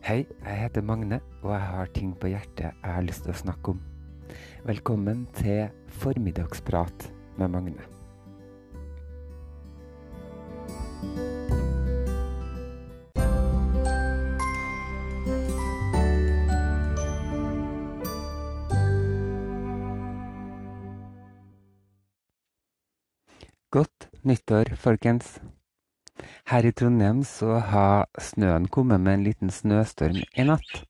Hei, 0.00 0.24
jeg 0.46 0.56
heter 0.56 0.80
Magne, 0.80 1.18
og 1.42 1.50
jeg 1.52 1.60
har 1.60 1.90
ting 1.92 2.14
på 2.16 2.30
hjertet 2.32 2.70
jeg 2.70 2.92
har 2.94 3.04
lyst 3.04 3.26
til 3.26 3.34
å 3.34 3.36
snakke 3.36 3.74
om. 3.74 3.82
Velkommen 4.64 5.26
til 5.36 5.68
Formiddagsprat 6.00 7.04
med 7.36 7.52
Magne. 7.52 7.84
Godt 23.68 24.08
nyttår, 24.24 24.72
folkens. 24.80 25.36
Her 26.50 26.66
i 26.66 26.72
Trondheim 26.74 27.20
så 27.22 27.60
har 27.62 28.08
snøen 28.18 28.64
kommet 28.74 29.00
med 29.00 29.14
en 29.14 29.22
liten 29.22 29.50
snøstorm 29.54 30.16
i 30.18 30.42
natt. 30.42 30.80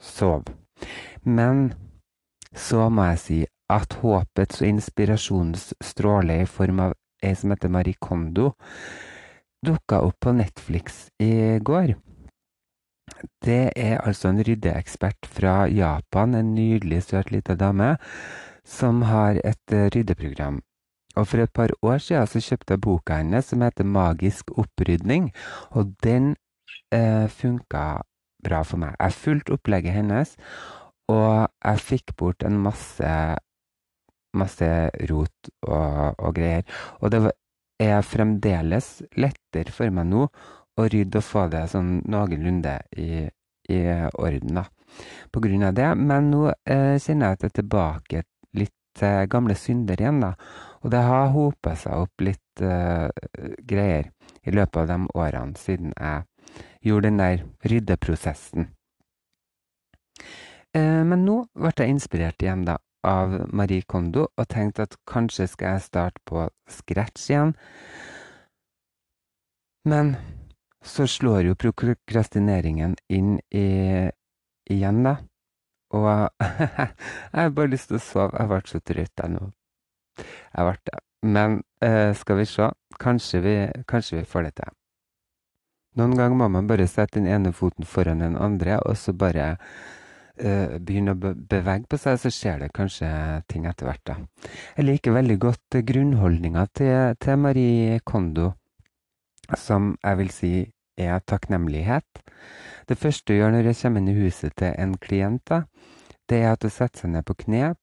sove. 0.00 0.44
Men 1.24 1.72
så 2.54 2.88
må 2.92 3.02
jeg 3.12 3.20
si 3.22 3.40
at 3.74 3.98
håpets 4.02 4.62
og 4.62 4.70
inspirasjonens 4.70 5.72
stråle 5.82 6.40
i 6.42 6.48
form 6.50 6.82
av 6.86 6.94
ei 7.24 7.34
som 7.38 7.54
heter 7.54 7.72
Marie 7.72 7.98
Kondo, 8.00 8.52
dukka 9.64 10.02
opp 10.04 10.18
på 10.20 10.34
Netflix 10.36 11.08
i 11.22 11.58
går. 11.64 11.94
Det 13.44 13.72
er 13.76 14.00
altså 14.00 14.30
en 14.30 14.42
ryddeekspert 14.44 15.28
fra 15.28 15.64
Japan, 15.68 16.34
en 16.34 16.54
nydelig, 16.54 17.02
søt 17.08 17.32
lita 17.32 17.56
dame, 17.56 17.94
som 18.64 19.02
har 19.08 19.40
et 19.44 19.72
eh, 19.72 19.88
ryddeprogram. 19.92 20.60
Og 21.16 21.28
for 21.30 21.44
et 21.44 21.52
par 21.52 21.70
år 21.82 22.00
siden 22.02 22.26
så 22.26 22.42
kjøpte 22.42 22.74
jeg 22.74 22.82
boka 22.84 23.20
hennes 23.20 23.46
som 23.46 23.62
heter 23.62 23.86
Magisk 23.86 24.50
opprydning, 24.58 25.30
og 25.70 25.94
den 26.02 26.34
eh, 26.92 27.28
funka 27.30 28.02
bra 28.44 28.62
for 28.66 28.82
meg. 28.82 28.96
Jeg 28.98 29.16
fulgte 29.20 29.56
opplegget 29.56 29.94
hennes, 29.94 30.34
og 31.08 31.48
jeg 31.64 31.84
fikk 31.84 32.16
bort 32.16 32.44
en 32.44 32.58
masse 32.64 33.12
masse 34.38 34.68
rot 35.10 35.50
og, 35.66 36.18
og 36.18 36.34
greier. 36.36 36.66
Og 37.00 37.12
det 37.14 37.22
er 37.82 38.06
fremdeles 38.06 39.00
lettere 39.18 39.74
for 39.74 39.90
meg 39.94 40.08
nå 40.10 40.26
å 40.74 40.86
rydde 40.90 41.20
og 41.20 41.26
få 41.26 41.46
det 41.52 41.64
sånn 41.70 42.00
noenlunde 42.10 42.78
i, 42.98 43.24
i 43.70 43.80
orden, 44.18 44.60
da. 44.60 44.64
På 45.30 45.42
grunn 45.42 45.66
av 45.66 45.74
det. 45.74 45.90
Men 45.98 46.30
nå 46.32 46.48
eh, 46.50 46.96
kjenner 47.02 47.32
jeg 47.32 47.38
at 47.38 47.44
jeg 47.44 47.52
er 47.52 47.58
tilbake 47.60 48.22
litt 48.58 48.74
til 48.98 49.28
gamle 49.30 49.56
synder 49.58 50.00
igjen, 50.00 50.22
da. 50.22 50.34
Og 50.82 50.92
det 50.92 51.02
har 51.06 51.32
hopa 51.34 51.74
seg 51.78 52.04
opp 52.04 52.24
litt 52.26 52.62
eh, 52.62 53.08
greier 53.64 54.10
i 54.44 54.54
løpet 54.54 54.82
av 54.82 54.90
de 54.90 54.98
årene 55.16 55.58
siden 55.58 55.94
jeg 55.94 56.26
gjorde 56.84 57.08
den 57.08 57.22
der 57.22 57.44
ryddeprosessen. 57.70 58.68
Eh, 60.74 61.02
men 61.06 61.24
nå 61.24 61.38
ble 61.54 61.72
jeg 61.78 61.94
inspirert 61.94 62.42
igjen, 62.44 62.66
da, 62.68 62.76
av 63.06 63.34
Marie 63.52 63.84
Kondo 63.86 64.26
og 64.26 64.48
tenkte 64.50 64.88
at 64.88 64.96
kanskje 65.10 65.46
skal 65.50 65.76
jeg 65.76 65.86
starte 65.88 66.22
på 66.28 66.46
scratch 66.70 67.28
igjen. 67.30 67.54
Men 69.84 70.14
så 70.84 71.06
slår 71.08 71.50
jo 71.50 71.56
prokrastineringen 71.60 72.96
inn 73.12 73.38
i, 73.52 73.66
igjen, 74.70 75.02
da. 75.04 75.16
Og 75.94 76.08
jeg 76.40 77.40
har 77.40 77.56
bare 77.56 77.72
lyst 77.72 77.92
til 77.92 78.00
å 78.00 78.04
sove. 78.04 78.38
Jeg 78.38 78.50
ble 78.50 78.62
så 78.68 78.80
trøtt 78.80 79.24
jeg 79.24 79.34
nå. 79.34 79.50
Jeg 80.18 80.68
ble 80.68 80.78
det. 80.90 81.02
Men 81.24 81.60
eh, 81.84 82.12
skal 82.16 82.40
vi 82.40 82.48
se. 82.48 82.70
Kanskje 83.00 83.40
vi, 83.44 83.54
kanskje 83.88 84.20
vi 84.20 84.26
får 84.28 84.48
det 84.48 84.56
til. 84.60 84.74
Noen 85.98 86.16
ganger 86.18 86.36
må 86.38 86.48
man 86.50 86.66
bare 86.66 86.88
sette 86.90 87.20
den 87.20 87.30
ene 87.30 87.52
foten 87.54 87.86
foran 87.86 88.22
den 88.22 88.34
andre, 88.36 88.80
og 88.82 88.96
så 88.98 89.14
bare 89.14 89.54
uh, 90.42 90.76
begynner 90.80 91.16
å 91.16 91.32
bevege 91.34 91.88
på 91.90 91.98
seg, 92.00 92.18
så 92.20 92.32
skjer 92.32 92.64
det 92.64 92.72
kanskje 92.74 93.08
ting 93.50 93.66
etter 93.70 93.88
hvert. 93.88 94.04
da. 94.04 94.16
Jeg 94.76 94.88
liker 94.88 95.16
veldig 95.16 95.38
godt 95.42 95.80
grunnholdninga 95.86 96.66
til, 96.74 97.16
til 97.20 97.40
Marie 97.40 97.98
Kondo, 98.04 98.52
som 99.58 99.94
jeg 100.02 100.20
vil 100.22 100.32
si 100.32 100.54
er 100.96 101.18
takknemlighet. 101.26 102.22
Det 102.88 102.98
første 102.98 103.32
hun 103.32 103.40
gjør 103.40 103.54
når 103.54 103.70
jeg 103.70 103.80
kommer 103.82 104.02
inn 104.02 104.12
i 104.12 104.18
huset 104.18 104.54
til 104.60 104.74
en 104.78 104.96
klient, 105.00 105.42
da, 105.48 105.64
det 106.30 106.42
er 106.42 106.54
at 106.54 106.64
hun 106.64 106.72
setter 106.72 107.04
seg 107.04 107.14
ned 107.14 107.26
på 107.28 107.36
kne 107.44 107.74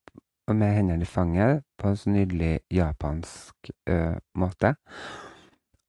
og 0.50 0.58
med 0.58 0.74
hendene 0.76 1.06
i 1.06 1.10
fanget 1.10 1.62
på 1.80 1.92
en 1.92 1.98
så 2.00 2.12
nydelig 2.12 2.60
japansk 2.74 3.72
uh, 3.90 4.18
måte, 4.36 4.76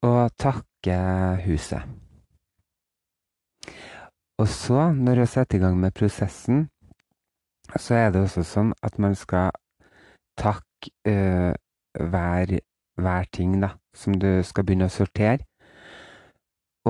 og 0.03 0.31
takker 0.39 1.41
huset. 1.47 2.02
Og 4.43 4.49
så, 4.51 4.89
når 4.91 5.21
jeg 5.21 5.29
setter 5.31 5.55
i 5.55 5.61
gang 5.61 5.77
med 5.79 5.93
prosessen, 5.95 6.65
så 7.79 7.95
er 7.95 8.09
det 8.11 8.25
også 8.25 8.41
sånn 8.43 8.73
at 8.83 8.97
man 8.99 9.15
skal 9.15 9.53
takke 10.35 10.91
uh, 11.07 11.53
hver, 11.95 12.51
hver, 12.99 13.29
ting 13.31 13.53
da, 13.61 13.69
som 13.95 14.17
du 14.19 14.27
skal 14.43 14.67
begynne 14.67 14.89
å 14.89 14.91
sortere. 14.91 15.45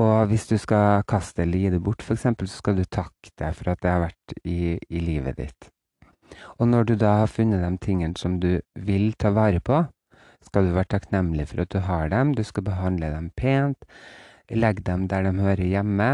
Og 0.01 0.31
hvis 0.31 0.47
du 0.49 0.55
skal 0.57 1.05
kaste 1.05 1.45
eller 1.45 1.61
gi 1.61 1.75
det 1.75 1.83
bort, 1.85 2.01
f.eks., 2.01 2.25
så 2.25 2.49
skal 2.55 2.81
du 2.81 2.87
takke 2.89 3.35
deg 3.37 3.53
for 3.59 3.69
at 3.75 3.85
det 3.85 3.93
har 3.93 4.03
vært 4.07 4.35
i, 4.41 4.57
i 4.89 5.05
livet 5.05 5.37
ditt. 5.43 5.69
Og 6.57 6.65
når 6.73 6.89
du 6.89 6.97
da 7.05 7.19
har 7.21 7.29
funnet 7.29 7.61
de 7.61 7.73
tingene 7.85 8.17
som 8.17 8.41
du 8.41 8.55
vil 8.73 9.11
ta 9.13 9.29
vare 9.29 9.61
på, 9.61 9.85
skal 10.41 10.65
du 10.65 10.73
være 10.73 10.95
takknemlig 10.97 11.51
for 11.53 11.67
at 11.67 11.75
du 11.75 11.83
har 11.85 12.09
dem. 12.09 12.33
Du 12.33 12.41
skal 12.41 12.65
behandle 12.65 13.13
dem 13.13 13.29
pent, 13.37 13.85
legge 14.49 14.89
dem 14.89 15.05
der 15.11 15.29
de 15.29 15.37
hører 15.37 15.67
hjemme, 15.69 16.13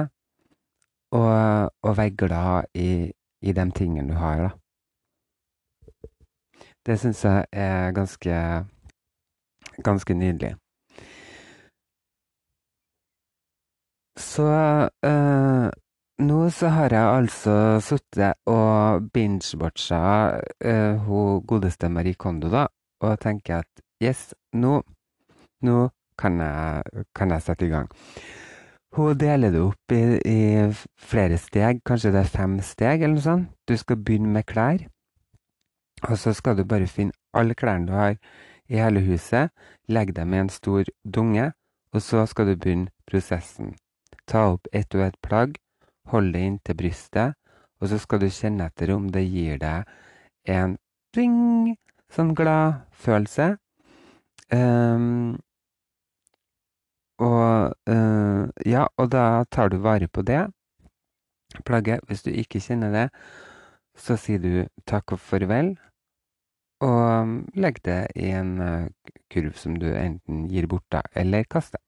og, 1.12 1.72
og 1.84 1.98
være 1.98 2.16
glad 2.16 2.64
i, 2.74 3.12
i 3.42 3.52
de 3.52 3.72
tingene 3.72 4.10
du 4.14 4.18
har, 4.18 4.42
da. 4.42 4.50
Det 6.86 7.00
syns 7.00 7.26
jeg 7.26 7.46
er 7.52 7.92
ganske, 7.92 8.66
ganske 9.84 10.14
nydelig. 10.14 10.56
Så 14.18 14.48
øh, 15.06 15.70
nå 16.20 16.50
så 16.50 16.68
har 16.68 16.90
jeg 16.92 17.16
altså 17.18 17.80
sittet 17.80 18.34
og 18.46 19.02
binge-watcha 19.14 20.42
øh, 20.62 20.96
hun 20.96 21.46
godeste 21.48 21.90
Marie 21.90 22.14
Kondo, 22.14 22.50
da, 22.52 22.66
og 23.02 23.20
tenker 23.20 23.58
at 23.58 23.84
yes, 24.04 24.34
nå, 24.54 24.82
nå 25.62 25.90
kan 26.20 26.40
jeg, 26.40 26.84
kan 27.16 27.32
jeg 27.32 27.42
sette 27.42 27.68
i 27.68 27.70
gang. 27.70 27.90
Hun 28.96 29.18
deler 29.22 29.54
det 29.54 29.62
opp 29.62 29.94
i, 29.94 30.02
i, 30.26 30.40
flere 30.98 31.38
steg, 31.38 31.84
kanskje 31.86 32.12
det 32.16 32.24
er 32.24 32.32
fem 32.34 32.58
steg 32.66 33.04
eller 33.04 33.20
noe 33.20 33.26
sånt. 33.26 33.52
Du 33.70 33.76
skal 33.78 34.00
begynne 34.02 34.32
med 34.34 34.48
klær, 34.50 34.82
og 36.08 36.16
så 36.18 36.34
skal 36.34 36.58
du 36.58 36.66
bare 36.66 36.90
finne 36.90 37.14
alle 37.38 37.54
klærne 37.54 37.86
du 37.86 37.94
har 37.94 38.16
i 38.70 38.80
hele 38.82 39.04
huset, 39.06 39.54
legge 39.88 40.16
dem 40.18 40.34
i 40.34 40.42
en 40.42 40.50
stor 40.50 40.90
dunge, 41.06 41.52
og 41.94 42.02
så 42.02 42.26
skal 42.30 42.50
du 42.50 42.56
begynne 42.56 42.90
prosessen. 43.10 43.76
Ta 44.30 44.48
opp 44.56 44.68
ett 44.74 44.96
og 44.98 45.06
ett 45.06 45.22
plagg, 45.26 45.58
hold 46.10 46.34
det 46.34 46.46
inntil 46.46 46.78
brystet, 46.78 47.36
Og 47.80 47.88
så 47.88 47.98
skal 47.98 48.20
du 48.20 48.28
kjenne 48.28 48.66
etter 48.68 48.92
om 48.92 49.06
det 49.08 49.22
gir 49.24 49.56
deg 49.56 49.88
en 50.52 50.74
ring, 51.16 51.78
sånn 52.12 52.34
glad 52.36 52.82
følelse. 52.92 53.54
Um, 54.52 55.40
og 57.20 57.76
uh, 57.90 58.48
ja, 58.66 58.88
og 58.98 59.12
da 59.12 59.44
tar 59.52 59.70
du 59.70 59.78
vare 59.84 60.08
på 60.08 60.24
det 60.24 60.48
plagget. 61.66 62.06
Hvis 62.08 62.24
du 62.24 62.32
ikke 62.32 62.62
kjenner 62.64 62.94
det, 62.94 63.06
så 64.00 64.16
sier 64.16 64.40
du 64.40 64.54
takk 64.88 65.16
og 65.16 65.20
farvel, 65.20 65.74
og 66.86 67.60
legg 67.60 67.82
det 67.84 68.00
i 68.16 68.32
en 68.32 68.56
uh, 68.64 69.12
kurv 69.32 69.58
som 69.60 69.76
du 69.82 69.90
enten 69.92 70.48
gir 70.48 70.70
bort 70.72 70.88
da, 70.94 71.04
eller 71.16 71.44
kaster. 71.44 71.82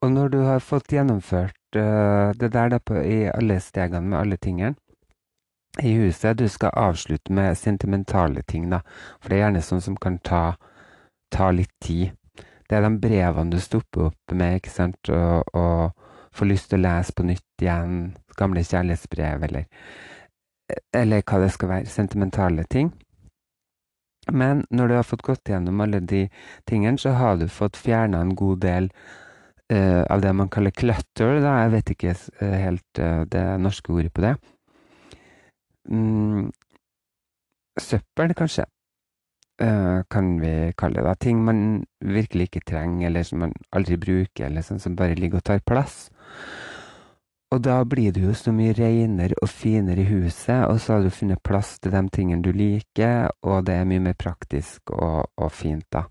Og 0.00 0.12
når 0.12 0.28
du 0.32 0.40
har 0.46 0.64
fått 0.64 0.92
gjennomført 0.94 1.76
uh, 1.76 2.32
det 2.38 2.52
der 2.54 2.72
da 2.72 2.80
på, 2.80 2.96
i 3.02 3.26
alle 3.28 3.60
stegene 3.60 4.06
med 4.08 4.20
alle 4.22 4.40
tingene 4.40 4.76
i 5.82 5.92
huset, 5.98 6.38
du 6.38 6.48
skal 6.48 6.72
avslutte 6.72 7.32
med 7.32 7.58
sentimentale 7.58 8.42
ting, 8.48 8.70
da. 8.72 8.80
For 9.20 9.28
det 9.28 9.36
er 9.36 9.42
gjerne 9.44 9.64
sånn 9.66 9.82
som 9.84 9.98
kan 10.00 10.16
ta, 10.24 10.44
ta 11.28 11.50
litt 11.52 11.74
tid. 11.84 12.14
Det 12.66 12.76
er 12.76 12.84
de 12.84 12.92
brevene 13.00 13.54
du 13.54 13.60
stopper 13.62 14.08
opp 14.10 14.34
med, 14.34 14.58
ikke 14.60 14.72
sant, 14.74 15.10
og, 15.14 15.46
og 15.54 16.36
får 16.36 16.50
lyst 16.50 16.70
til 16.70 16.80
å 16.80 16.86
lese 16.86 17.14
på 17.16 17.26
nytt 17.26 17.64
igjen. 17.64 17.98
Gamle 18.36 18.64
kjærlighetsbrev, 18.66 19.46
eller, 19.48 19.68
eller 20.92 21.22
hva 21.22 21.42
det 21.42 21.52
skal 21.54 21.72
være. 21.72 21.90
Sentimentale 21.90 22.66
ting. 22.70 22.90
Men 24.32 24.64
når 24.74 24.88
du 24.88 24.96
har 24.98 25.06
fått 25.06 25.22
gått 25.26 25.48
gjennom 25.52 25.80
alle 25.84 26.00
de 26.02 26.26
tingene, 26.66 26.98
så 26.98 27.14
har 27.14 27.38
du 27.38 27.46
fått 27.52 27.78
fjerna 27.78 28.24
en 28.24 28.34
god 28.36 28.60
del 28.64 28.90
uh, 29.72 30.02
av 30.10 30.22
det 30.24 30.32
man 30.34 30.50
kaller 30.52 30.74
clutter. 30.74 31.38
Da. 31.44 31.60
Jeg 31.62 31.74
vet 31.76 31.92
ikke 31.94 32.14
uh, 32.42 32.56
helt 32.66 33.02
uh, 33.02 33.22
det 33.30 33.44
norske 33.62 33.94
ordet 33.94 34.12
på 34.14 34.24
det. 34.26 34.34
Mm, 35.86 36.50
søppel, 37.78 38.34
kanskje, 38.34 38.66
kan 39.56 40.34
vi 40.40 40.72
kalle 40.76 41.00
det. 41.00 41.04
da. 41.06 41.14
Ting 41.14 41.38
man 41.44 41.60
virkelig 42.00 42.50
ikke 42.50 42.64
trenger, 42.68 43.06
eller 43.08 43.22
som 43.24 43.40
man 43.44 43.54
aldri 43.72 43.96
bruker, 43.96 44.46
eller 44.50 44.64
sånn 44.66 44.82
som 44.82 44.96
bare 44.98 45.16
ligger 45.16 45.40
og 45.40 45.46
tar 45.48 45.64
plass. 45.64 46.08
Og 47.54 47.62
da 47.62 47.78
blir 47.86 48.10
det 48.12 48.24
jo 48.24 48.34
så 48.34 48.50
mye 48.52 48.74
renere 48.74 49.36
og 49.40 49.48
finere 49.48 50.02
i 50.02 50.08
huset, 50.10 50.66
og 50.66 50.80
så 50.82 50.96
har 50.96 51.06
du 51.06 51.14
funnet 51.14 51.42
plass 51.46 51.76
til 51.78 51.94
de 51.94 52.02
tingene 52.12 52.42
du 52.42 52.50
liker, 52.52 53.30
og 53.46 53.64
det 53.68 53.78
er 53.78 53.88
mye 53.88 54.02
mer 54.08 54.18
praktisk 54.18 54.90
og, 54.90 55.30
og 55.38 55.52
fint, 55.54 55.86
da. 55.94 56.08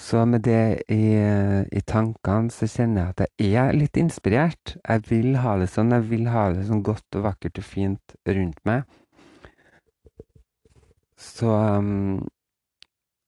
Så 0.00 0.24
med 0.24 0.42
det 0.46 0.82
i, 0.88 1.12
i, 1.76 1.80
tankene 1.84 2.48
så 2.50 2.66
kjenner 2.70 3.02
jeg 3.02 3.10
at 3.12 3.42
jeg 3.44 3.66
er 3.68 3.76
litt 3.76 3.98
inspirert. 4.00 4.78
Jeg 4.80 5.04
vil 5.10 5.34
ha 5.44 5.58
det 5.60 5.68
sånn. 5.68 5.92
Jeg 5.92 6.06
vil 6.08 6.30
ha 6.32 6.46
det 6.56 6.64
sånn 6.70 6.80
godt 6.86 7.18
og 7.20 7.26
vakkert 7.26 7.60
og 7.60 7.66
fint 7.68 8.14
rundt 8.24 8.62
meg. 8.64 8.86
Så 11.20 11.52
um, 11.52 12.28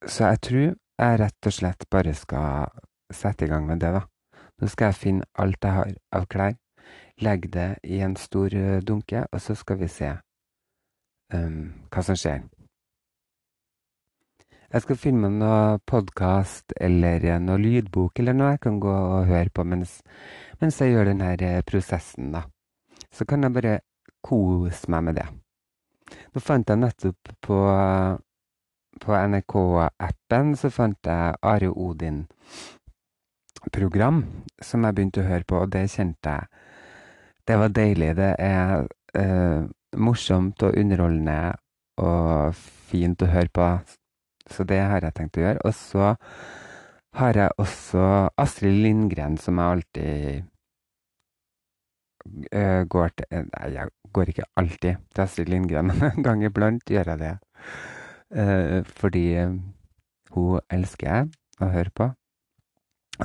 Så 0.08 0.32
jeg 0.32 0.40
tror 0.40 0.64
jeg 1.02 1.18
rett 1.20 1.46
og 1.46 1.52
slett 1.52 1.84
bare 1.90 2.14
skal 2.14 2.72
sette 3.12 3.44
i 3.44 3.50
gang 3.50 3.66
med 3.66 3.80
det, 3.82 3.92
da. 3.92 4.02
Nå 4.60 4.68
skal 4.70 4.90
jeg 4.90 5.00
finne 5.00 5.28
alt 5.38 5.64
jeg 5.64 5.74
har 5.76 5.92
av 6.14 6.26
klær, 6.30 6.56
legge 7.20 7.50
det 7.52 7.68
i 7.84 8.00
en 8.04 8.16
stor 8.16 8.54
uh, 8.54 8.80
dunke, 8.80 9.26
og 9.32 9.42
så 9.42 9.56
skal 9.58 9.80
vi 9.82 9.88
se 9.90 10.10
um, 11.34 11.72
hva 11.90 12.04
som 12.06 12.18
skjer. 12.18 12.42
Jeg 14.72 14.86
skal 14.86 14.96
filme 14.96 15.28
noe 15.28 15.76
podkast 15.84 16.72
eller 16.80 17.26
noe 17.44 17.60
lydbok 17.60 18.22
eller 18.22 18.36
noe 18.38 18.54
jeg 18.54 18.62
kan 18.64 18.78
gå 18.80 18.94
og 18.94 19.28
høre 19.28 19.52
på 19.52 19.66
mens, 19.68 19.98
mens 20.62 20.80
jeg 20.80 20.94
gjør 20.94 21.10
denne 21.10 21.34
eh, 21.36 21.60
prosessen, 21.68 22.32
da. 22.32 22.46
Så 23.12 23.28
kan 23.28 23.44
jeg 23.44 23.52
bare 23.52 23.78
kose 24.24 24.88
meg 24.88 25.10
med 25.10 25.20
det. 25.20 25.28
Nå 26.32 26.40
fant 26.40 26.68
jeg 26.68 26.80
nettopp 26.80 27.32
på, 27.44 27.58
på 29.04 29.16
NRK-appen 29.16 30.54
så 30.56 30.70
fant 30.72 31.10
jeg 31.10 31.36
Are 31.42 31.72
Odin 31.72 32.22
program 33.72 34.24
som 34.64 34.86
jeg 34.86 34.96
begynte 34.96 35.22
å 35.22 35.28
høre 35.28 35.46
på, 35.46 35.60
og 35.62 35.70
det 35.74 35.86
kjente 35.92 36.36
jeg 36.38 36.48
Det 37.46 37.56
var 37.58 37.72
deilig. 37.74 38.12
Det 38.16 38.34
er 38.38 38.86
eh, 39.18 39.64
morsomt 39.98 40.62
og 40.62 40.76
underholdende 40.78 41.56
og 41.98 42.54
fint 42.54 43.22
å 43.22 43.30
høre 43.32 43.50
på 43.50 43.66
så 44.50 44.64
det 44.68 44.80
har 44.80 45.04
jeg 45.04 45.16
tenkt 45.16 45.38
å 45.38 45.44
gjøre. 45.44 45.62
Og 45.66 45.74
så 45.76 46.12
har 47.18 47.38
jeg 47.38 47.58
også 47.60 48.06
Astrid 48.40 48.80
Lindgren, 48.84 49.38
som 49.38 49.58
jeg 49.60 49.76
alltid 49.76 50.48
går 52.88 53.12
til 53.18 53.44
Nei, 53.48 53.68
jeg 53.74 53.90
går 54.12 54.32
ikke 54.32 54.48
alltid 54.56 55.02
til 55.14 55.22
Astrid 55.24 55.50
Lindgren, 55.50 55.92
men 55.92 56.02
en 56.10 56.26
gang 56.26 56.44
iblant 56.44 56.90
gjør 56.90 57.12
jeg 57.14 57.22
det. 57.22 57.36
Uh, 58.32 58.80
fordi 58.86 59.26
hun 60.32 60.60
elsker 60.72 61.08
jeg 61.08 61.30
å 61.60 61.70
høre 61.72 61.94
på. 61.94 62.08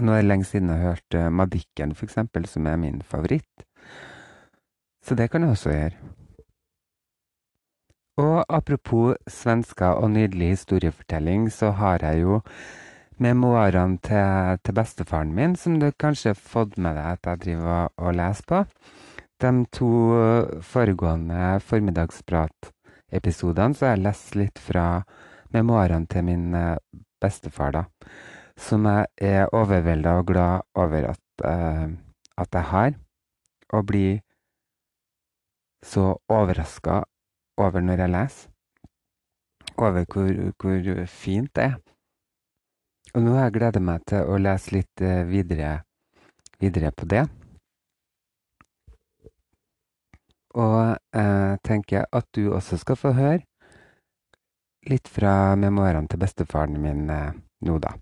Nå 0.02 0.14
er 0.14 0.22
det 0.22 0.28
lenge 0.28 0.46
siden 0.46 0.70
jeg 0.70 0.84
har 0.84 0.98
hørt 0.98 1.34
Madikken, 1.34 1.96
for 1.96 2.06
eksempel, 2.06 2.46
som 2.46 2.68
er 2.68 2.78
min 2.78 3.02
favoritt. 3.02 3.66
Så 5.02 5.16
det 5.16 5.30
kan 5.32 5.42
jeg 5.42 5.56
også 5.56 5.72
gjøre. 5.72 6.14
Og 8.18 8.46
apropos 8.50 9.16
svensker 9.28 9.86
og 9.88 10.12
nydelig 10.12 10.48
historiefortelling, 10.50 11.52
så 11.52 11.70
har 11.72 11.98
jeg 12.02 12.22
jo 12.22 12.42
memoarene 13.24 13.98
til, 14.04 14.58
til 14.64 14.74
bestefaren 14.78 15.34
min, 15.36 15.56
som 15.56 15.80
du 15.80 15.92
kanskje 16.00 16.30
har 16.34 16.40
fått 16.40 16.78
med 16.78 16.96
deg 16.98 17.08
at 17.16 17.26
jeg 17.32 17.38
driver 17.46 17.88
og 17.98 18.16
leser 18.18 18.46
på. 18.50 18.60
De 19.38 19.52
to 19.74 19.92
foregående 20.66 21.60
formiddagsprat-episodene 21.62 23.76
så 23.78 23.86
har 23.86 23.94
jeg 23.96 24.06
lest 24.06 24.36
litt 24.40 24.60
fra 24.62 25.04
memoarene 25.54 26.08
til 26.10 26.24
min 26.28 26.56
eh, 26.58 26.80
bestefar, 27.22 27.72
da. 27.76 27.84
Som 28.58 28.86
jeg 28.90 29.06
er 29.22 29.54
overvelda 29.54 30.12
og 30.18 30.28
glad 30.32 30.62
over 30.76 31.02
at, 31.12 31.26
uh, 31.46 31.88
at 32.38 32.54
jeg 32.54 32.64
har. 32.72 32.92
Og 33.70 33.86
blir 33.86 34.20
så 35.86 36.18
overraska 36.30 37.04
over 37.58 37.82
når 37.82 37.98
jeg 38.02 38.10
leser. 38.10 38.50
Over 39.78 40.06
hvor, 40.10 40.52
hvor 40.58 41.06
fint 41.06 41.56
det 41.56 41.64
er. 41.64 41.74
Og 43.18 43.24
nå 43.26 43.34
har 43.34 43.48
jeg 43.48 43.56
gleda 43.56 43.82
meg 43.82 44.04
til 44.06 44.28
å 44.30 44.36
lese 44.38 44.76
litt 44.76 45.02
eh, 45.02 45.24
videre, 45.26 45.72
videre 46.62 46.92
på 46.94 47.08
det. 47.10 47.24
Og 50.54 50.78
eh, 51.18 51.54
tenker 51.66 52.06
at 52.14 52.28
du 52.38 52.52
også 52.52 52.78
skal 52.78 53.00
få 53.02 53.16
høre 53.18 53.42
litt 54.88 55.10
fra 55.10 55.56
memoarene 55.58 56.06
til 56.12 56.22
bestefaren 56.22 56.78
min 56.78 57.10
eh, 57.10 57.34
nå, 57.66 57.80
da. 57.82 57.96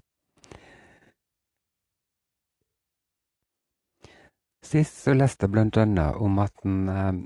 Sist 4.65 4.99
så 5.05 5.15
leste 5.15 5.47
jeg 5.47 5.55
blant 5.55 5.79
annet 5.79 6.19
om 6.19 6.43
at 6.43 6.67
han 6.67 7.23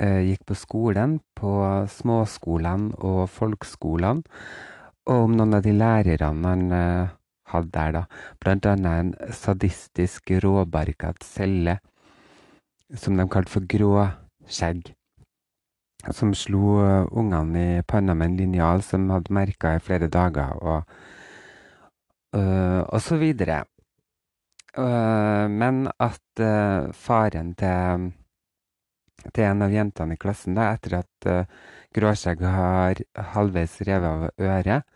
Eh, 0.00 0.22
gikk 0.24 0.46
på 0.48 0.54
skolen, 0.56 1.18
på 1.36 1.50
småskolene 1.92 2.96
og 3.04 3.26
folkskolene, 3.28 4.24
og 5.10 5.26
om 5.26 5.36
noen 5.36 5.56
av 5.58 5.64
de 5.64 5.74
lærerne 5.74 6.52
han 6.52 6.74
eh, 6.76 7.14
hadde 7.52 7.72
der, 7.74 7.94
da. 7.96 8.02
Blant 8.40 8.66
annet 8.70 8.98
en 9.00 9.32
sadistisk 9.34 10.32
råbarket 10.44 11.24
celle 11.26 11.78
som 12.94 13.16
de 13.16 13.26
kalte 13.30 13.52
for 13.52 13.66
Gråskjegg. 13.68 14.92
Som 16.10 16.32
slo 16.34 16.78
uh, 16.82 17.06
ungene 17.14 17.60
i 17.78 17.82
panna 17.86 18.14
med 18.18 18.32
en 18.32 18.38
linjal 18.40 18.82
som 18.82 19.04
hadde 19.12 19.30
merka 19.32 19.76
i 19.76 19.82
flere 19.82 20.08
dager, 20.10 20.56
og, 20.58 20.96
uh, 22.34 22.80
og 22.82 22.98
så 23.04 23.20
videre. 23.20 23.60
Uh, 24.74 25.46
men 25.52 25.86
at 26.02 26.42
faren 26.96 27.54
til 27.54 28.10
til 29.30 29.46
en 29.46 29.62
av 29.62 29.70
jentene 29.70 30.16
i 30.16 30.20
klassen 30.20 30.56
da, 30.58 30.72
etter 30.74 30.98
at 31.02 31.28
uh, 31.30 31.60
Gråskjegg 31.94 32.42
har 32.46 33.02
halvveis 33.34 33.76
revet 33.86 34.08
av 34.08 34.46
øret. 34.50 34.86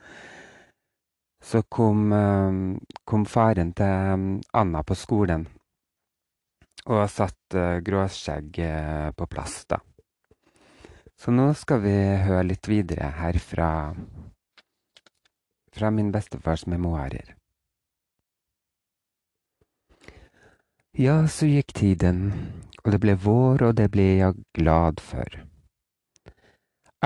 Så 1.45 1.63
kom, 1.71 2.13
uh, 2.13 2.77
kom 3.05 3.27
faren 3.29 3.73
til 3.77 4.15
um, 4.15 4.31
Anna 4.57 4.83
på 4.83 4.97
skolen 4.99 5.47
og 6.87 7.05
satte 7.11 7.61
uh, 7.61 7.83
Gråskjegg 7.85 8.61
på 9.17 9.29
plass, 9.31 9.65
da. 9.71 9.81
Så 11.17 11.33
nå 11.33 11.49
skal 11.57 11.81
vi 11.85 11.97
høre 12.27 12.45
litt 12.51 12.69
videre 12.69 13.09
her 13.21 13.39
fra, 13.41 13.71
fra 15.73 15.91
min 15.91 16.13
bestefars 16.13 16.67
memoarer. 16.69 17.33
Ja, 20.97 21.27
så 21.29 21.49
gikk 21.49 21.75
tiden, 21.77 22.21
og 22.85 22.93
det 22.95 23.01
ble 23.03 23.17
vår, 23.21 23.67
og 23.67 23.75
det 23.77 23.91
ble 23.93 24.07
jeg 24.17 24.45
glad 24.57 25.03
for. 25.05 25.41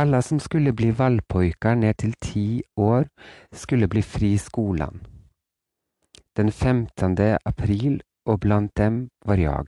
Alle 0.01 0.23
som 0.23 0.41
skulle 0.41 0.73
bli 0.73 0.91
valpojkar 0.97 1.75
ned 1.77 1.99
til 2.01 2.13
ti 2.25 2.63
år, 2.77 3.09
skulle 3.53 3.89
bli 3.89 4.01
fri 4.03 4.31
skolan. 4.39 5.03
Den 6.37 6.49
15. 6.53 7.17
april, 7.45 8.01
og 8.25 8.41
blant 8.41 8.77
dem 8.77 9.09
var 9.27 9.37
jeg. 9.37 9.67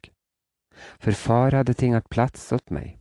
for 1.00 1.12
far 1.12 1.50
hadde 1.52 1.74
tinget 1.74 2.08
plass 2.10 2.52
åt 2.52 2.70
meg. 2.70 2.98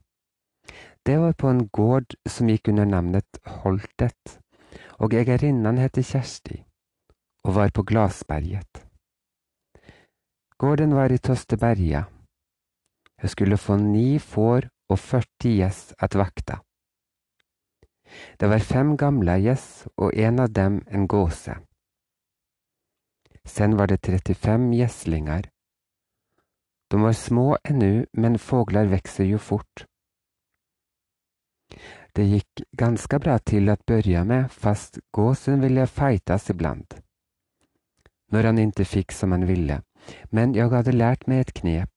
Det 1.05 1.17
var 1.19 1.33
på 1.33 1.47
en 1.47 1.67
gård 1.67 2.15
som 2.27 2.50
gikk 2.50 2.67
under 2.67 2.85
navnet 2.85 3.39
Holtet, 3.61 4.39
og 5.00 5.13
egerinnan 5.13 5.77
het 5.77 5.95
Kjersti 5.95 6.63
og 7.43 7.55
var 7.55 7.71
på 7.73 7.83
Glasberget. 7.83 8.83
Gården 10.57 10.93
var 10.93 11.11
i 11.11 11.17
Tosteberga. 11.17 12.03
Jeg 13.21 13.29
skulle 13.29 13.57
få 13.57 13.77
ni 13.77 14.19
får 14.19 14.67
og 14.89 15.00
40 15.00 15.55
gjess 15.57 15.93
at 15.97 16.15
vakta. 16.15 16.59
Det 18.38 18.48
var 18.48 18.60
fem 18.60 18.96
gamle 18.98 19.38
gjess 19.41 19.88
og 19.98 20.15
en 20.15 20.39
av 20.39 20.51
dem 20.51 20.82
en 20.88 21.08
gåse. 21.08 21.56
Sen 23.46 23.77
var 23.77 23.88
det 23.88 24.01
35 24.06 24.74
gjeslinger. 24.74 25.50
De 26.91 27.01
var 27.01 27.13
små 27.13 27.58
ennå, 27.63 28.06
men 28.13 28.39
fåglar 28.39 28.86
växer 28.86 29.24
jo 29.24 29.38
fort. 29.38 29.86
Det 32.13 32.25
gikk 32.27 32.63
ganske 32.77 33.20
bra 33.24 33.38
til 33.39 33.72
å 33.72 33.77
begynne 33.88 34.25
med, 34.27 34.51
fast 34.51 35.00
gåsen 35.15 35.62
ville 35.63 35.88
fightas 35.88 36.50
ibland. 36.51 37.00
Når 38.32 38.50
han 38.50 38.60
ikke 38.60 38.86
fikk 38.86 39.15
som 39.15 39.32
han 39.32 39.48
ville, 39.48 39.80
men 40.30 40.56
jeg 40.56 40.72
hadde 40.74 40.96
lært 40.96 41.27
meg 41.32 41.46
et 41.46 41.53
knep. 41.62 41.90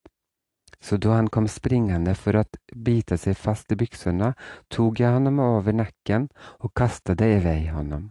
Så 0.84 0.98
da 1.00 1.14
han 1.16 1.30
kom 1.32 1.46
springende 1.48 2.12
for 2.18 2.36
å 2.36 2.42
bite 2.76 3.16
seg 3.16 3.38
fast 3.40 3.72
i 3.72 3.78
byksene, 3.80 4.34
tog 4.68 5.00
jeg 5.00 5.16
ham 5.16 5.40
over 5.40 5.72
nakken 5.72 6.28
og 6.60 6.74
kastet 6.76 7.24
i 7.24 7.38
vei 7.40 7.62
honom. 7.72 8.10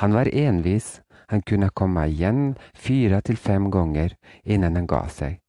Han 0.00 0.16
var 0.16 0.30
envis, 0.32 1.02
han 1.28 1.42
kunne 1.42 1.68
komme 1.76 2.06
igjen 2.08 2.54
fire 2.72 3.20
til 3.20 3.36
fem 3.36 3.68
ganger 3.70 4.16
innen 4.44 4.80
han 4.80 4.88
ga 4.88 5.02
seg. 5.12 5.42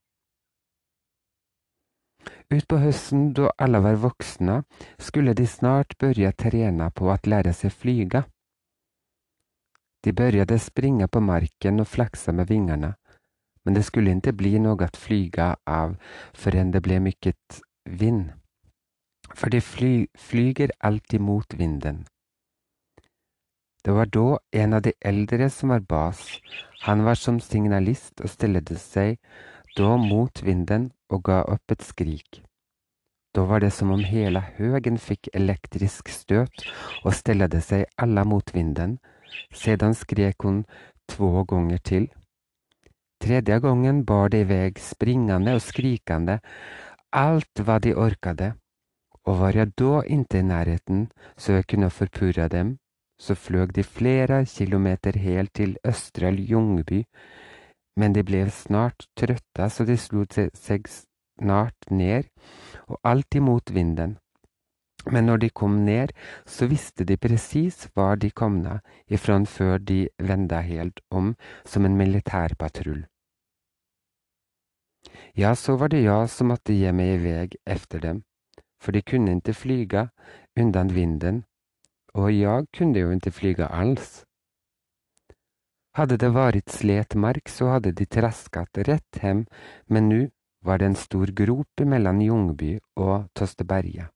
Utpå 2.52 2.80
høsten, 2.80 3.34
da 3.36 3.50
alle 3.60 3.80
var 3.84 4.00
voksne, 4.04 4.62
skulle 5.00 5.36
de 5.36 5.48
snart 5.48 5.98
begynne 6.00 6.36
trene 6.36 6.88
på 6.96 7.08
å 7.12 7.18
lære 7.24 7.54
seg 7.56 7.72
flyga. 7.76 8.24
De 10.04 10.14
begynte 10.16 10.60
springe 10.60 11.08
på 11.12 11.20
marken 11.24 11.84
og 11.84 11.90
flaksa 11.92 12.32
med 12.32 12.48
vingarna, 12.52 12.94
men 13.68 13.76
det 13.76 13.84
skulle 13.84 14.16
ikke 14.16 14.32
bli 14.34 14.58
att 14.58 14.98
flyga 14.98 15.56
av 15.66 15.98
förrän 16.34 16.72
det 16.72 16.82
ble 16.82 17.00
mycket 17.00 17.62
vind. 17.84 18.32
For 19.36 19.50
de 19.50 19.62
fly, 19.62 20.08
flyger 20.16 20.72
alltid 20.80 21.22
mot 21.22 21.54
vinden. 21.54 22.06
Det 23.84 23.92
var 23.92 24.06
da 24.06 24.40
en 24.52 24.74
av 24.74 24.82
de 24.82 24.94
eldre 25.02 25.50
som 25.50 25.70
var 25.70 25.80
bas. 25.80 26.40
Han 26.82 27.04
var 27.04 27.16
som 27.16 27.40
signalist 27.40 28.22
og 28.22 28.30
stellede 28.30 28.78
seg 28.80 29.18
da 29.76 29.98
mot 29.98 30.44
vinden 30.44 30.92
og 31.10 31.24
ga 31.24 31.42
opp 31.44 31.72
et 31.72 31.84
skrik. 31.84 32.44
Da 33.36 33.44
var 33.44 33.60
det 33.60 33.74
som 33.74 33.92
om 33.92 34.00
hele 34.00 34.40
høgen 34.58 34.98
fikk 34.98 35.28
elektrisk 35.34 36.08
støt 36.08 36.64
og 37.04 37.14
stellede 37.14 37.60
seg 37.62 37.84
alle 37.98 38.24
mot 38.24 38.56
vinden. 38.56 39.00
Sedan 39.52 39.94
skrek 39.94 40.48
hun 40.48 40.64
två 41.12 41.44
ganger 41.44 41.84
til. 41.84 42.08
Tredje 43.20 43.60
gangen 43.60 44.04
bar 44.06 44.30
de 44.30 44.44
vei 44.46 44.72
springende 44.78 45.56
og 45.58 45.64
skrikende. 45.66 46.40
Alt 47.12 47.64
hva 47.66 47.80
de 47.82 47.96
orkade, 47.96 48.52
og 49.26 49.40
var 49.42 49.58
jeg 49.58 49.74
da 49.80 50.02
ikke 50.06 50.40
i 50.40 50.46
nærheten 50.46 51.08
så 51.38 51.58
jeg 51.58 51.68
kunne 51.68 51.90
forpurre 51.90 52.48
dem, 52.52 52.78
så 53.20 53.36
fløg 53.36 53.74
de 53.76 53.84
flere 53.84 54.46
kilometer 54.46 55.18
helt 55.18 55.54
til 55.54 55.78
Østrøl 55.86 56.38
Ljungby, 56.38 57.04
men 57.98 58.14
de 58.14 58.24
ble 58.24 58.46
snart 58.54 59.08
trøtte 59.18 59.70
så 59.74 59.86
de 59.86 59.98
slo 59.98 60.26
seg 60.30 60.86
snart 60.88 61.90
ned, 61.90 62.30
og 62.88 63.00
alt 63.04 63.36
imot 63.36 63.74
vinden. 63.74 64.18
Men 65.12 65.30
når 65.30 65.38
de 65.38 65.50
kom 65.50 65.84
ned, 65.86 66.12
så 66.46 66.68
visste 66.68 67.06
de 67.08 67.18
presis 67.18 67.88
hvor 67.94 68.18
de 68.20 68.32
komna 68.32 68.80
ifrån 69.08 69.46
før 69.48 69.78
de 69.80 70.08
venda 70.20 70.60
helt 70.62 71.00
om 71.12 71.36
som 71.66 71.86
en 71.86 71.98
militærpatrull. 71.98 73.06
Ja, 75.38 75.56
så 75.56 75.78
var 75.78 75.94
det 75.94 76.04
jeg 76.04 76.30
som 76.34 76.52
måtte 76.52 76.76
meg 76.92 77.14
i 77.14 77.20
vei 77.24 77.48
efter 77.66 78.00
dem, 78.04 78.24
for 78.82 78.92
de 78.92 79.02
kunne 79.02 79.38
ikke 79.38 79.54
flyga 79.54 80.10
undan 80.60 80.92
vinden, 80.94 81.44
og 82.14 82.34
jeg 82.34 82.68
kunne 82.76 83.00
jo 83.00 83.12
ikke 83.12 83.32
flyga 83.32 83.70
alls. 83.72 84.26
Hadde 85.96 86.18
det 86.18 86.34
vært 86.34 86.70
slet 86.70 87.16
mark, 87.16 87.48
så 87.50 87.78
hadde 87.78 87.94
de 87.94 88.06
traskat 88.06 88.84
rett 88.90 89.22
hjem, 89.22 89.46
men 89.88 90.10
nå 90.10 90.22
var 90.66 90.78
det 90.78 90.92
en 90.92 91.00
stor 91.00 91.32
grop 91.32 91.86
mellom 91.86 92.22
Ljungby 92.22 92.78
og 92.98 93.30
Tosteberga 93.34 94.12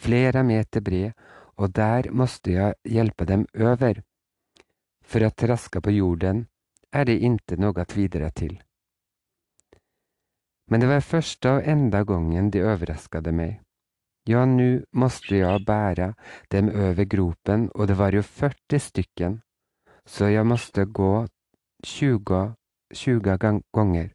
flera 0.00 0.42
meter 0.42 0.80
bred, 0.80 1.12
og 1.60 1.74
der 1.76 2.10
måste 2.10 2.54
jeg 2.54 2.74
hjelpe 2.88 3.26
dem 3.28 3.44
over. 3.54 4.00
For 5.04 5.26
å 5.26 5.34
traska 5.34 5.82
på 5.84 5.92
jorden 5.92 6.46
er 6.92 7.06
det 7.06 7.20
ikke 7.20 7.58
noe 7.60 7.84
videre 7.94 8.30
til. 8.34 8.56
Men 10.70 10.80
det 10.80 10.88
var 10.88 11.02
første 11.02 11.56
og 11.56 11.66
enda 11.66 12.04
gangen 12.06 12.50
de 12.54 12.62
overraskade 12.62 13.32
meg. 13.34 13.58
Ja, 14.28 14.44
nu 14.44 14.84
måste 14.92 15.40
jeg 15.40 15.64
bære 15.66 16.12
dem 16.52 16.68
over 16.68 17.04
gropen, 17.04 17.70
og 17.74 17.88
det 17.88 17.96
var 17.98 18.14
jo 18.14 18.22
40 18.22 18.78
stykken, 18.78 19.40
så 20.06 20.30
jeg 20.30 20.46
måste 20.46 20.84
gå 20.84 21.26
20, 21.84 22.54
20 22.94 23.38
ganger. 23.72 24.12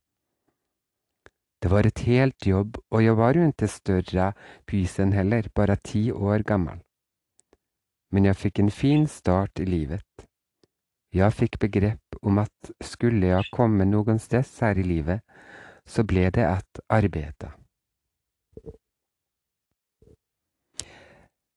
Det 1.65 1.71
var 1.71 1.87
et 1.87 1.99
helt 2.05 2.45
jobb, 2.45 2.75
og 2.93 3.01
jeg 3.01 3.17
var 3.17 3.33
jo 3.33 3.47
ikke 3.49 3.67
større 3.73 4.25
pysen 4.69 5.13
heller, 5.17 5.47
bare 5.49 5.75
ti 5.81 6.11
år 6.11 6.43
gammel. 6.45 6.77
Men 8.13 8.27
jeg 8.29 8.37
fikk 8.37 8.59
en 8.61 8.69
fin 8.69 9.07
start 9.09 9.57
i 9.57 9.65
livet. 9.65 10.27
Jeg 11.09 11.33
fikk 11.33 11.57
begrepp 11.63 12.19
om 12.21 12.37
at 12.37 12.71
skulle 12.85 13.31
jeg 13.31 13.49
komme 13.49 13.89
noen 13.89 14.21
sted 14.21 14.45
her 14.61 14.77
i 14.77 14.85
livet, 14.85 15.25
så 15.89 16.05
ble 16.05 16.29
det 16.29 16.45
at 16.45 16.83
arbeta. 16.85 17.55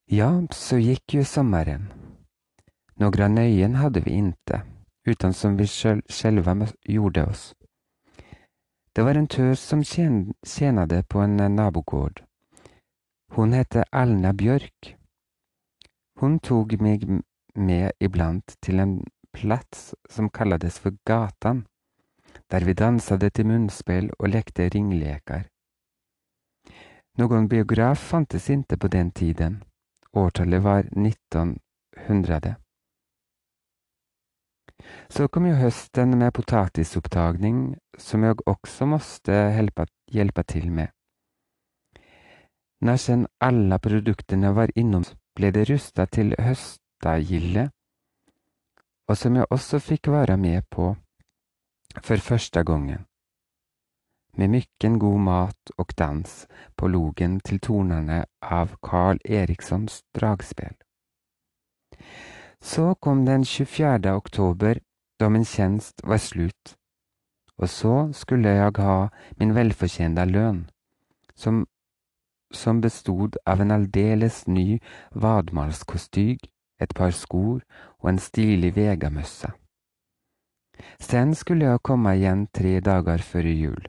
Ja, 0.09 0.33
så 0.57 0.81
gikk 0.81 1.19
jo 1.21 1.29
sommeren. 1.29 1.93
Några 2.97 3.29
nöjen 3.29 3.77
hadde 3.77 4.01
vi 4.09 4.17
ikke, 4.25 4.65
utan 5.05 5.35
som 5.35 5.61
vi 5.61 5.69
själva 5.69 6.57
gjorde 6.89 7.27
oss. 7.27 7.58
Det 8.97 9.05
var 9.05 9.15
en 9.15 9.29
tøs 9.29 9.61
som 9.61 9.85
tjenade 9.85 11.03
på 11.09 11.21
en 11.21 11.41
eh, 11.41 11.51
nabogård. 11.51 12.25
Hun 13.37 13.53
hette 13.53 13.85
Alna 13.93 14.33
Bjørk. 14.33 14.95
Hun 16.21 16.39
tok 16.41 16.75
meg 16.81 17.05
med 17.55 17.93
iblant 18.01 18.57
til 18.65 18.81
en 18.81 18.95
plats 19.33 19.95
som 20.11 20.31
kallades 20.31 20.79
for 20.79 20.97
Gatan, 21.07 21.67
der 22.51 22.65
vi 22.65 22.73
dansade 22.73 23.31
til 23.31 23.47
munnspill 23.47 24.11
og 24.19 24.33
lekte 24.33 24.69
ringlekar. 24.75 25.47
Noen 27.19 27.49
biograf 27.49 27.99
fantes 27.99 28.49
ikke 28.51 28.77
på 28.79 28.89
den 28.89 29.11
tiden. 29.11 29.63
Årtallet 30.15 30.63
var 30.63 30.87
1900. 30.97 32.57
Så 35.09 35.29
kom 35.29 35.47
jo 35.49 35.57
høsten 35.59 36.15
med 36.19 36.33
potatisopptagning, 36.37 37.77
som 37.99 38.25
jeg 38.25 38.39
også 38.47 38.87
måtte 38.87 39.41
hjelpe, 39.57 39.87
hjälpa 40.13 40.43
til 40.43 40.71
med. 40.71 40.89
Når 42.81 42.97
sen 42.97 43.27
alle 43.41 43.79
produktene 43.79 44.53
var 44.55 44.71
innom, 44.77 45.05
ble 45.35 45.51
det 45.51 45.67
rusta 45.71 46.07
til 46.07 46.35
høstagilde, 46.39 47.71
og 49.09 49.17
som 49.17 49.37
jeg 49.37 49.51
også 49.51 49.81
fikk 49.83 50.11
være 50.13 50.37
med 50.37 50.63
på 50.71 50.95
for 52.03 52.17
første 52.23 52.63
gangen. 52.65 53.05
Med 54.39 54.49
mykken 54.49 54.99
god 54.99 55.19
mat 55.19 55.73
og 55.79 55.93
dans 55.99 56.47
på 56.77 56.87
logen 56.87 57.41
til 57.41 57.59
tonene 57.59 58.25
av 58.43 58.77
Carl 58.85 59.19
Erikssons 59.25 60.03
dragspill. 60.15 60.77
Så 62.61 62.95
kom 62.95 63.25
den 63.25 63.45
24. 63.45 64.13
oktober, 64.15 64.81
da 65.21 65.29
min 65.29 65.45
tjenest 65.45 66.03
var 66.05 66.19
slutt, 66.19 66.75
og 67.59 67.69
så 67.69 67.95
skulle 68.13 68.49
jeg 68.49 68.73
ha 68.79 69.09
min 69.39 69.55
velfortjente 69.55 70.25
lønn, 70.27 70.65
som, 71.35 71.67
som 72.55 72.81
bestod 72.81 73.39
av 73.47 73.63
en 73.63 73.75
aldeles 73.75 74.47
ny 74.47 74.79
vadmalskostyg, 75.15 76.39
et 76.79 76.95
par 76.95 77.11
skor 77.11 77.63
og 77.99 78.11
en 78.11 78.21
stilig 78.23 78.75
vegamøsse. 78.77 79.51
Sen 81.03 81.35
skulle 81.35 81.67
jeg 81.67 81.83
komme 81.83 82.15
igjen 82.15 82.47
tre 82.55 82.79
dager 82.81 83.23
før 83.23 83.51
jul. 83.51 83.89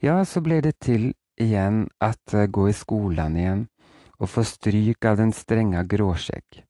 Ja, 0.00 0.24
så 0.24 0.40
ble 0.40 0.62
det 0.64 0.78
til 0.80 1.12
igjen 1.40 1.88
at 2.00 2.36
gå 2.52 2.68
i 2.68 2.76
skolen 2.76 3.36
igjen 3.36 3.66
og 4.18 4.30
få 4.32 4.44
stryk 4.44 5.04
av 5.04 5.18
den 5.20 5.32
strenge 5.32 5.82
gråskjegg. 5.88 6.62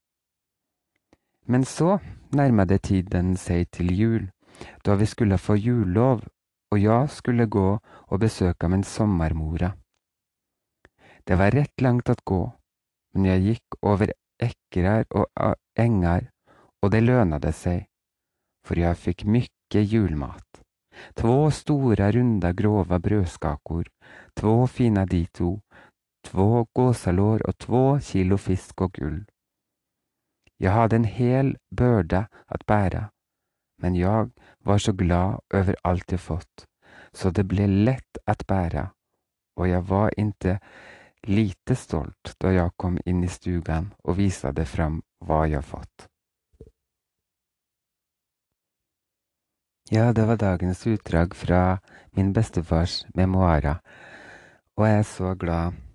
Men 1.46 1.64
så 1.64 1.98
nærma 2.34 2.66
tiden 2.66 3.36
seg 3.36 3.70
til 3.70 3.92
jul, 3.94 4.24
da 4.84 4.96
vi 4.98 5.06
skulle 5.06 5.38
få 5.38 5.54
jullov, 5.54 6.24
og 6.70 6.78
jeg 6.82 7.08
skulle 7.10 7.46
gå 7.46 7.78
og 7.78 8.20
besøke 8.20 8.68
min 8.68 8.82
sommermora. 8.82 9.76
Det 11.26 11.38
var 11.38 11.54
rett 11.54 11.80
langt 11.80 12.10
å 12.10 12.14
gå, 12.24 12.42
men 13.14 13.24
jeg 13.30 13.42
gikk 13.46 13.78
over 13.82 14.12
ekrar 14.42 15.06
og 15.10 15.26
engar, 15.78 16.30
og 16.82 16.90
det 16.90 17.02
lønade 17.02 17.52
seg, 17.52 17.86
for 18.66 18.78
jeg 18.78 18.98
fikk 18.98 19.24
mykje 19.24 19.82
julmat. 19.82 20.62
Två 21.14 21.50
stora 21.50 22.10
runda 22.12 22.52
grova 22.52 22.98
brödskakor, 22.98 23.86
två 24.34 24.66
fina 24.66 25.04
dito, 25.06 25.60
två 26.26 26.66
gåsalår 26.72 27.46
och 27.46 27.58
två 27.58 28.00
kilo 28.00 28.38
fisk 28.38 28.80
och 28.80 28.92
gull. 28.92 29.24
Jag 30.56 30.70
hade 30.70 30.96
en 30.96 31.04
hel 31.04 31.56
börda 31.70 32.28
att 32.46 32.66
bära, 32.66 33.10
men 33.82 33.94
jag 33.94 34.30
var 34.58 34.78
så 34.78 34.92
glad 34.92 35.40
över 35.54 35.76
allt 35.82 36.12
jag 36.12 36.20
fått, 36.20 36.66
så 37.12 37.30
det 37.30 37.44
blev 37.44 37.68
lätt 37.68 38.18
att 38.26 38.46
bära, 38.46 38.90
och 39.56 39.68
jag 39.68 39.82
var 39.82 40.20
inte 40.20 40.60
lite 41.22 41.76
stolt 41.76 42.34
då 42.38 42.52
jag 42.52 42.76
kom 42.76 42.98
in 43.04 43.24
i 43.24 43.28
stugan 43.28 43.94
och 44.02 44.18
visade 44.18 44.66
fram 44.66 45.02
vad 45.18 45.48
jag 45.48 45.64
fått. 45.64 46.08
Ja, 49.90 50.12
det 50.12 50.26
var 50.26 50.36
dagens 50.36 50.86
utdrag 50.86 51.34
fra 51.34 51.78
min 52.10 52.32
bestefars 52.32 53.06
memoarer, 53.14 53.78
og 54.76 54.88
jeg 54.88 54.98
er 54.98 55.02
så 55.02 55.34
glad 55.34 55.85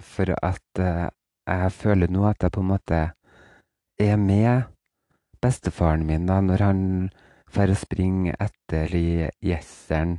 for 0.00 0.32
at 0.42 0.80
eh, 0.80 1.08
jeg 1.50 1.72
føler 1.72 2.12
nå 2.12 2.26
at 2.28 2.42
jeg 2.42 2.54
på 2.54 2.62
en 2.62 2.70
måte 2.70 3.00
er 4.00 4.16
med 4.20 4.68
bestefaren 5.42 6.06
min 6.06 6.28
da, 6.28 6.40
når 6.40 6.64
han 6.64 6.84
drar 7.50 7.72
og 7.72 7.80
springer 7.80 8.38
etter 8.40 8.94
gjesseren 9.42 10.18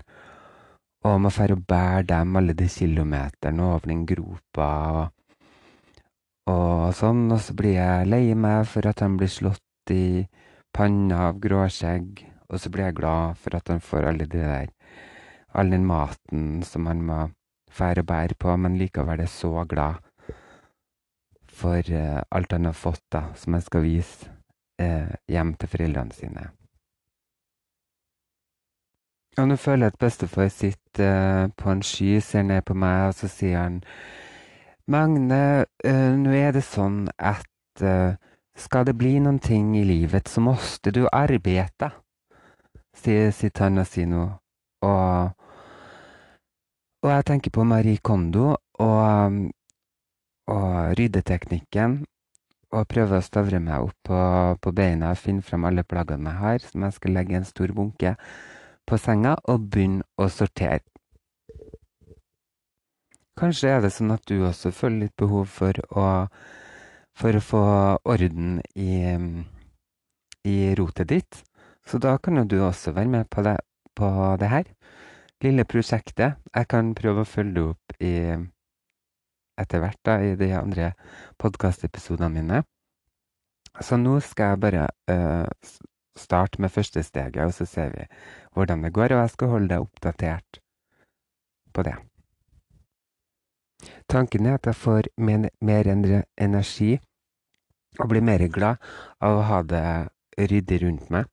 og 1.08 1.18
må 1.24 1.32
dra 1.34 1.56
og 1.56 1.66
bære 1.66 2.04
dem 2.12 2.38
alle 2.38 2.54
de 2.58 2.68
kilometerne 2.70 3.66
over 3.66 3.90
den 3.90 4.06
gropa 4.06 4.70
og, 4.92 5.06
og 6.52 6.92
sånn, 6.98 7.26
og 7.32 7.42
så 7.42 7.56
blir 7.58 7.78
jeg 7.80 8.10
lei 8.12 8.26
meg 8.38 8.68
for 8.70 8.86
at 8.90 9.02
han 9.02 9.18
blir 9.18 9.32
slått 9.32 9.94
i 9.94 10.28
panna 10.76 11.28
av 11.30 11.40
gråskjegg. 11.42 12.22
Og 12.52 12.60
så 12.60 12.70
blir 12.70 12.90
jeg 12.90 12.98
glad 13.00 13.40
for 13.40 13.56
at 13.56 13.70
han 13.72 13.82
får 13.82 14.10
alle 14.12 14.28
de 14.28 14.42
der 14.44 14.72
all 15.58 15.72
den 15.72 15.86
maten 15.88 16.62
som 16.68 16.86
han 16.88 17.02
må 17.08 17.22
fære 17.72 18.04
å 18.04 18.08
bære 18.08 18.38
på, 18.40 18.56
men 18.58 18.78
likevel 18.80 19.24
er 19.24 19.32
så 19.32 19.66
glad 19.70 20.02
for 21.62 21.92
eh, 21.92 22.22
alt 22.32 22.56
han 22.56 22.70
har 22.70 22.78
fått, 22.78 23.04
da, 23.12 23.24
som 23.36 23.54
han 23.56 23.64
skal 23.64 23.86
vise 23.86 24.30
eh, 24.82 25.12
hjem 25.32 25.54
til 25.60 25.72
foreldrene 25.72 26.16
sine. 26.16 26.48
Og 29.40 29.48
nå 29.48 29.56
føler 29.56 29.88
jeg 29.88 29.94
at 29.94 30.02
bestefar 30.02 30.50
sitter 30.52 31.46
uh, 31.48 31.52
på 31.56 31.72
en 31.72 31.84
sky, 31.88 32.20
ser 32.20 32.44
ned 32.44 32.66
på 32.68 32.76
meg, 32.76 33.06
og 33.08 33.16
så 33.16 33.30
sier 33.32 33.62
han 33.62 33.78
Magne, 34.92 35.64
nå 36.20 36.34
er 36.36 36.52
det 36.52 36.66
sånn 36.68 37.06
at 37.16 37.84
skal 38.60 38.86
det 38.90 38.98
bli 39.00 39.14
noen 39.24 39.38
ting 39.40 39.70
i 39.80 39.86
livet, 39.88 40.28
så 40.28 40.44
måste 40.44 40.92
du 40.92 41.06
arbeide 41.14 41.94
sier, 42.98 43.32
sier 43.32 44.10
noe. 44.10 44.30
Og, 44.86 45.32
og 47.02 47.10
jeg 47.10 47.26
tenker 47.26 47.54
på 47.54 47.64
Marie 47.66 47.98
Kondo 47.98 48.54
og, 48.54 49.38
og 50.54 50.74
ryddeteknikken. 51.00 52.02
Og 52.72 52.88
prøver 52.88 53.18
å 53.18 53.26
stavre 53.26 53.60
meg 53.60 53.84
opp 53.84 53.98
på, 54.08 54.20
på 54.64 54.72
beina 54.72 55.10
og 55.12 55.20
finne 55.20 55.44
frem 55.44 55.66
alle 55.68 55.84
plaggene 55.84 56.32
jeg 56.32 56.40
har, 56.40 56.62
som 56.64 56.86
jeg 56.86 56.96
skal 56.96 57.18
legge 57.18 57.36
i 57.36 57.40
en 57.42 57.48
stor 57.48 57.74
bunke 57.76 58.14
på 58.88 59.00
senga, 59.02 59.34
og 59.52 59.66
begynne 59.74 60.06
å 60.16 60.30
sortere. 60.32 60.86
Kanskje 63.42 63.74
er 63.74 63.84
det 63.84 63.92
sånn 63.96 64.14
at 64.14 64.24
du 64.30 64.46
også 64.46 64.72
føler 64.76 65.08
litt 65.08 65.16
behov 65.20 65.50
for 65.52 65.76
å, 65.98 66.06
for 67.18 67.36
å 67.36 67.44
få 67.44 67.64
orden 68.14 68.62
i, 68.76 69.18
i 70.48 70.58
rotet 70.80 71.12
ditt. 71.12 71.42
Så 71.84 72.00
da 72.00 72.16
kan 72.22 72.40
jo 72.40 72.46
du 72.48 72.60
også 72.62 72.94
være 72.96 73.12
med 73.18 73.30
på 73.34 73.44
det, 73.44 73.58
på 73.98 74.08
det 74.40 74.52
her 74.54 74.70
lille 75.44 75.66
prosjektet. 75.66 76.40
Jeg 76.56 76.68
kan 76.72 76.94
prøve 76.98 77.24
å 77.24 77.30
følge 77.30 77.56
det 77.56 77.68
opp 77.74 77.96
i 78.02 78.14
etter 79.62 79.82
hvert 79.84 80.00
da, 80.08 80.18
i 80.24 80.36
de 80.40 80.52
andre 80.58 80.92
podkastepisodene 81.42 82.32
mine. 82.34 82.62
Så 83.80 83.98
nå 84.00 84.18
skal 84.26 84.54
jeg 84.54 84.62
bare 84.66 84.88
uh, 85.12 85.74
starte 86.20 86.62
med 86.62 86.74
første 86.74 87.04
steget, 87.04 87.44
og 87.46 87.54
så 87.56 87.68
ser 87.70 87.94
vi 87.96 88.08
hvordan 88.56 88.84
det 88.86 88.94
går. 88.96 89.16
Og 89.16 89.24
jeg 89.24 89.36
skal 89.36 89.54
holde 89.56 89.72
deg 89.72 89.86
oppdatert 89.86 90.62
på 91.74 91.86
det. 91.88 91.96
Tanken 94.12 94.46
er 94.46 94.60
at 94.60 94.68
jeg 94.68 94.78
får 94.78 95.08
mer, 95.18 95.88
energi 96.38 96.98
og 98.00 98.10
blir 98.12 98.24
mer 98.24 98.44
glad 98.52 98.82
av 99.24 99.40
å 99.40 99.46
ha 99.48 99.62
det 99.68 99.86
ryddig 100.52 100.82
rundt 100.84 101.10
meg. 101.14 101.31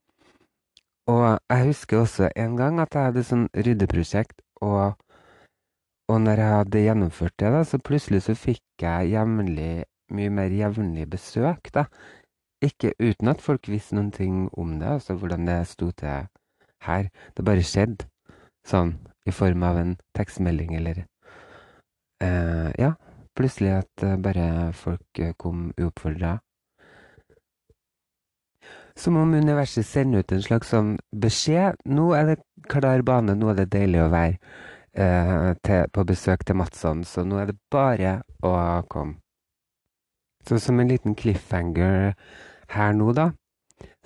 Og 1.08 1.38
jeg 1.48 1.66
husker 1.70 2.02
også 2.02 2.28
en 2.36 2.56
gang 2.56 2.80
at 2.82 2.94
jeg 2.94 3.08
hadde 3.08 3.24
sånn 3.24 3.46
ryddeprosjekt, 3.56 4.42
og, 4.60 4.98
og 6.12 6.18
når 6.20 6.42
jeg 6.42 6.54
hadde 6.54 6.82
gjennomført 6.84 7.36
det, 7.40 7.52
da, 7.54 7.62
så 7.64 7.80
plutselig 7.80 8.26
så 8.26 8.36
fikk 8.36 8.84
jeg 8.84 9.14
jevnlig, 9.14 9.86
mye 10.12 10.32
mer 10.32 10.52
jevnlig 10.52 11.06
besøk, 11.08 11.70
da. 11.72 11.86
Ikke 12.64 12.92
uten 12.98 13.30
at 13.30 13.40
folk 13.40 13.70
visste 13.70 13.96
noen 13.96 14.10
ting 14.12 14.48
om 14.58 14.76
det, 14.80 14.88
altså 14.98 15.16
hvordan 15.16 15.46
det 15.48 15.60
sto 15.70 15.90
til 15.96 16.26
her. 16.84 17.08
Det 17.36 17.44
bare 17.46 17.64
skjedde. 17.64 18.08
Sånn 18.68 18.98
i 19.28 19.32
form 19.32 19.62
av 19.64 19.78
en 19.80 19.94
tekstmelding 20.16 20.74
eller 20.76 21.04
eh, 22.24 22.68
Ja, 22.76 22.92
plutselig 23.38 23.78
at 23.78 24.04
eh, 24.04 24.18
bare 24.20 24.72
folk 24.76 25.22
eh, 25.22 25.32
kom 25.40 25.70
uoppfordra 25.78 26.34
som 28.98 29.16
om 29.16 29.34
universet 29.34 29.86
sender 29.86 30.24
ut 30.24 30.32
en 30.34 30.42
slags 30.42 30.72
sånn 30.74 30.96
beskjed. 31.14 31.78
Nå 31.86 32.10
er 32.18 32.32
det 32.32 32.38
klar 32.70 33.04
bane, 33.06 33.36
nå 33.38 33.52
er 33.52 33.60
det 33.60 33.68
deilig 33.76 34.00
å 34.02 34.12
være 34.12 34.34
eh, 34.98 35.54
til, 35.62 35.86
på 35.94 36.04
besøk 36.08 36.44
til 36.44 36.58
Madsson, 36.58 37.04
så 37.06 37.24
nå 37.24 37.38
er 37.42 37.46
det 37.52 37.58
bare 37.72 38.12
å 38.42 38.82
komme. 38.90 39.14
Så 40.48 40.58
som 40.62 40.80
en 40.80 40.90
liten 40.90 41.14
cliffhanger 41.18 42.14
her 42.72 42.92
nå, 42.96 43.12
da, 43.12 43.30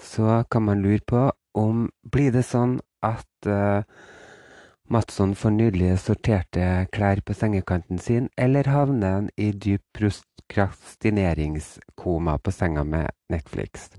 så 0.00 0.44
kan 0.50 0.62
man 0.66 0.82
lure 0.82 1.00
på 1.06 1.30
om 1.58 1.90
blir 2.12 2.32
det 2.34 2.42
sånn 2.48 2.80
at 3.04 3.46
eh, 3.46 3.82
Madsson 4.92 5.34
får 5.38 5.50
nydelige 5.56 5.96
sorterte 6.02 6.86
klær 6.92 7.20
på 7.24 7.32
sengekanten 7.36 7.98
sin, 8.02 8.28
eller 8.36 8.64
havner 8.68 9.10
han 9.16 9.28
i 9.40 9.52
dyp 9.52 9.82
prokrastineringskoma 9.96 12.38
på 12.42 12.50
senga 12.52 12.84
med 12.84 13.10
Netflix? 13.32 13.90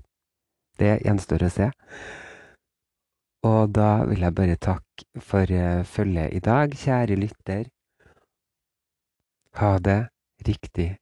Det 0.80 0.98
gjenstår 1.04 1.46
å 1.46 1.52
se. 1.52 1.68
Og 3.44 3.74
da 3.76 3.90
vil 4.08 4.24
jeg 4.24 4.34
bare 4.34 4.56
takke 4.56 5.22
for 5.22 5.50
eh, 5.52 5.84
følget 5.84 6.34
i 6.34 6.42
dag, 6.44 6.74
kjære 6.74 7.18
lytter. 7.20 7.64
Ha 9.60 9.76
det 9.78 10.00
riktig 10.48 10.94